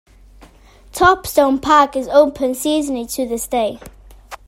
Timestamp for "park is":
1.59-2.07